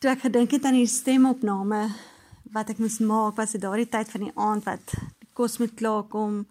[0.00, 1.82] toe ek gedink het aan die stemopname
[2.54, 5.74] wat ek moes maak, was dit daardie tyd van die aand wat die kos moet
[5.76, 6.46] klaar kom.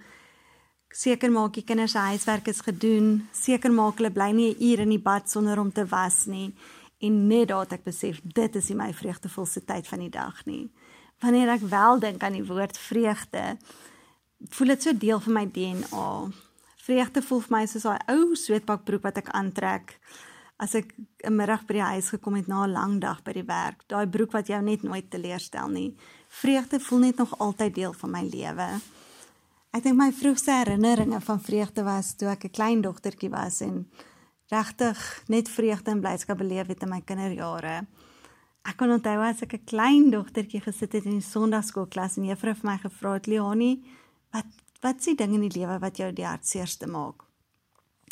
[0.93, 4.80] Seker maak die kinders se huiswerk is gedoen, seker maak hulle bly nie 'n uur
[4.85, 6.54] in die bad sonder om te was nie.
[7.01, 10.70] En net daat ek besef dit is nie my vreugdevolste tyd van die dag nie.
[11.20, 13.57] Wanneer ek wel dink aan die woord vreugde,
[14.50, 16.31] voel dit so deel van my DNA.
[16.77, 20.00] Vreugde voel vir my soos daai ou sweetbakbroek wat ek aantrek
[20.59, 23.47] as ek 'n middag by die huis gekom het na 'n lang dag by die
[23.47, 25.95] werk, daai broek wat jou net nooit teleurstel nie.
[26.27, 28.79] Vreugde voel net nog altyd deel van my lewe.
[29.71, 33.88] Ek dink my vroegste herinneringe van vreugde was toe ek 'n klein dogtertjie was en
[34.50, 37.86] regtig net vreugde en blydskap beleef het in my kinderjare.
[38.66, 42.55] Ek kon onthou as ek 'n klein dogtertjie gesit het in die sonndagskoolklas en juffrou
[42.55, 43.84] vir my gevra het, "Leonie,
[44.31, 44.45] wat
[44.81, 47.23] wat s'ie ding in die lewe wat jou die hartseerste maak?"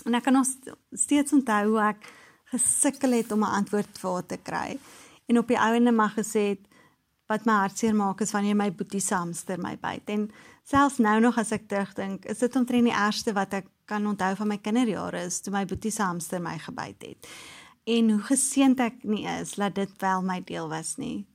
[0.05, 0.45] En ek kan nog
[0.91, 2.13] steeds onthou hoe ek
[2.51, 4.79] gesukkel het om 'n antwoord vir haar te kry.
[5.27, 6.67] En op die ouene mag gesê het
[7.27, 10.09] wat my hartseer maak is wanneer my boetie se hamster my byt.
[10.09, 10.29] En
[10.63, 14.33] selfs nou nog as ek terugdink, is dit omtrent die ergste wat ek kan onthou
[14.35, 17.27] van my kinderjare is toe my boetie se hamster my gebyt het.
[17.87, 21.25] En hoe geseënd ek nie is dat dit wel my deel was nie.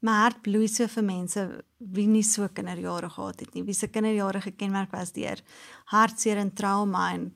[0.00, 1.42] My hart bloei so vir mense
[1.78, 3.64] wie nie so kinderjare gehad het nie.
[3.64, 5.40] Wie se kinderjare gekenmerk was deur
[5.92, 7.34] hartseer en trauma en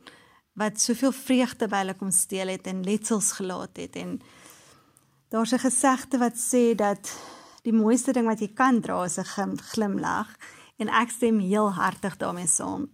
[0.54, 4.20] wat soveel vreugde by hulle kom steel het en letsels gelaat het en
[5.34, 7.10] daar's 'n gesegde wat sê dat
[7.62, 10.36] die mooiste ding wat jy kan dra is 'n glimlag
[10.78, 12.88] en ek stem heel hartig daarmee saam.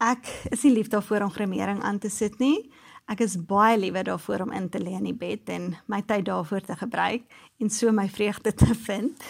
[0.00, 2.70] Ek is nie lief daarvoor om gremering aan te sit nie.
[3.08, 6.24] Ek is baie liewer daarvoor om in te lê in die bed en my tyd
[6.24, 7.22] daarvoor te gebruik
[7.58, 9.22] en so my vreugde te vind.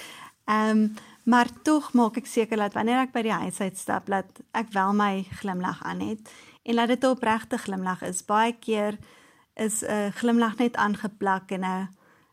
[0.44, 4.26] Ehm um, maar tog maak ek seker dat wanneer ek by die huis uitstap, dat
[4.56, 6.30] ek wel my glimlag aan het
[6.62, 8.24] en laat dit 'n opregte glimlag is.
[8.24, 8.98] Baie keer
[9.54, 11.88] is 'n glimlag net aangeplak en 'n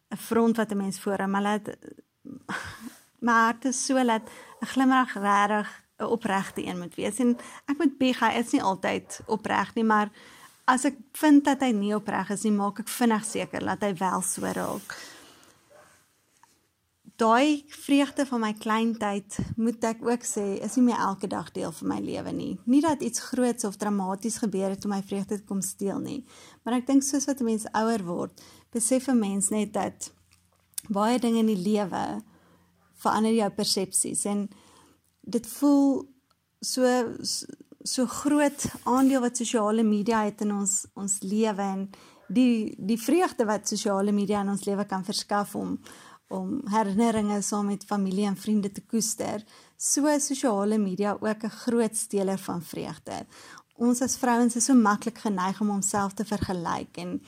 [0.09, 1.77] 'n front wat 'n mens voor hom, maar laat
[3.27, 7.17] maar dit is so dat 'n glimlag regtig 'n opregte een moet wees.
[7.19, 10.09] En ek moet bieg, hy is nie altyd opreg nie, maar
[10.65, 13.93] as ek vind dat hy nie opreg is nie, maak ek vinnig seker dat hy
[13.95, 14.95] wel so raak
[17.17, 21.71] daai vreugde van my kleintyd moet ek ook sê is nie meer elke dag deel
[21.79, 22.51] van my lewe nie.
[22.69, 26.21] Nie dat iets groots of dramaties gebeur het om my vreugde te kom steel nie,
[26.63, 28.41] maar ek dink soos wat 'n mens ouer word,
[28.71, 30.11] besef 'n mens net dat
[30.89, 32.21] baie dinge in die lewe
[33.01, 34.47] verander jou persepsies en
[35.21, 36.05] dit voel
[36.61, 36.83] so
[37.87, 41.89] so groot aandeel wat sosiale media het in ons ons lewe en
[42.27, 45.77] die die vreugde wat sosiale media in ons lewe kan verskaf om
[46.27, 49.43] om herinneringe saam met familie en vriende te koester,
[49.77, 53.25] so sosiale media ook 'n groot steler van vreugde.
[53.75, 57.21] Ons as vrouens is so maklik geneig om onsself te vergelyk en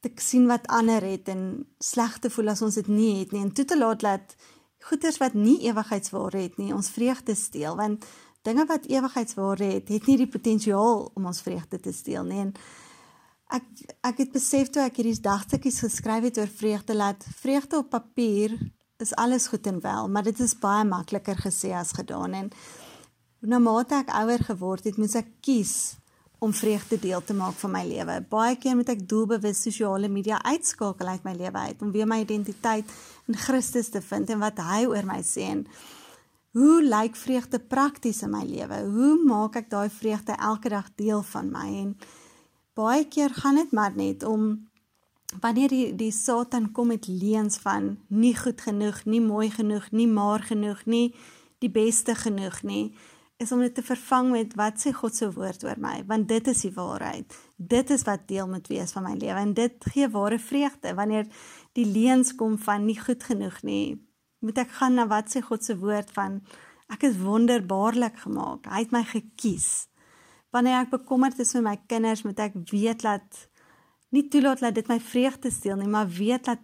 [0.00, 3.42] te sien wat ander het en sleg te voel as ons dit nie het nie
[3.42, 4.36] en toe te laat dat
[4.78, 8.04] goeders wat nie ewigheidswaarde het nie ons vreugde steel want
[8.48, 12.40] dinge wat ewigheidswaarde het, het nie die potensiaal om ons vreugde te steel nie.
[12.46, 12.52] En
[13.48, 13.64] ek
[14.04, 18.56] ek het besef toe ek hierdie dagstukkies geskryf het oor vreugde laat vreugde op papier
[18.98, 22.50] is alles goed en wel, maar dit is baie makliker gesê as gedaan en
[23.46, 25.74] nou mate ek ouer geword het, moet ek kies
[26.42, 28.18] om vreugde deel te maak van my lewe.
[28.30, 32.20] Baie keer moet ek doelbewus sosiale media uitskakel uit my lewe uit om weer my
[32.22, 32.90] identiteit
[33.30, 35.64] in Christus te vind en wat hy oor my sê en
[36.58, 38.78] hoe lyk vreugde prakties in my lewe?
[38.90, 41.92] Hoe maak ek daai vreugde elke dag deel van my en
[42.78, 44.68] baie keer gaan dit maar net om
[45.42, 50.08] wanneer die die Satan kom met leuns van nie goed genoeg, nie mooi genoeg, nie
[50.08, 51.14] maar genoeg nie,
[51.58, 52.94] die beste genoeg nie,
[53.38, 56.48] is om dit te vervang met wat sê God se woord oor my, want dit
[56.50, 57.34] is die waarheid.
[57.56, 61.28] Dit is wat deel moet wees van my lewe en dit gee ware vreugde wanneer
[61.78, 63.98] die leuns kom van nie goed genoeg nie.
[64.42, 66.40] Moet ek gaan na wat sê God se woord van
[66.94, 68.66] ek is wonderbaarlik gemaak.
[68.70, 69.88] Hy het my gekies
[70.50, 73.48] wanneer ek bekommerd is vir my kinders, moet ek weet dat
[74.16, 76.62] nie toelaat dat dit my vreugde steel nie, maar weet dat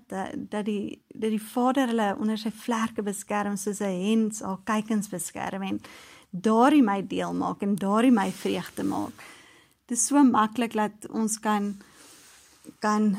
[0.51, 5.09] dat die dat die Vader hulle onder sy vlerke beskerm soos 'n hen haar kykens
[5.09, 5.81] beskerm en
[6.31, 9.15] daardie my deel maak en daardie my vreugde maak.
[9.87, 11.75] Dit is so maklik dat ons kan
[12.81, 13.17] kan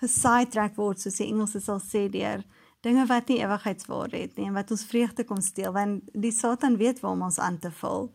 [0.00, 2.44] gesidetrack word soos die Engelse sal sê deur
[2.80, 6.76] dinge wat nie ewigheidswaarde het nie en wat ons vreugde kom steel want die Satan
[6.76, 8.10] weet waar om ons aan te val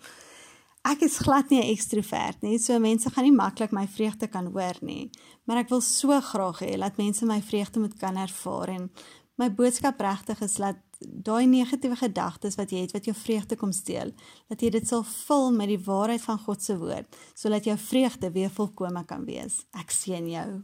[0.87, 4.45] ek is glad nie 'n ekstrovert nie, so mense gaan nie maklik my vreugde kan
[4.45, 5.09] hoor nie.
[5.45, 8.89] Maar ek wil so graag hê dat mense my vreugde moet kan ervaar en
[9.37, 13.71] my boodskap regtig is dat daai negatiewe gedagtes wat jy het wat jou vreugde kom
[13.71, 14.11] steel,
[14.49, 18.31] dat jy dit sal vul met die waarheid van God se woord, sodat jou vreugde
[18.31, 19.65] weer volkome kan wees.
[19.79, 20.63] Ek seën jou.